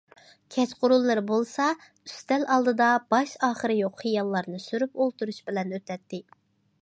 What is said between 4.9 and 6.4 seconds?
ئولتۇرۇش بىلەن ئۆتەتتى.